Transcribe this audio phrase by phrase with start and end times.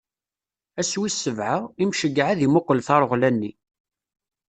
[0.79, 3.51] Ass wis sebɛa, Imceyyeɛ ad imuqel tareɣla-nni.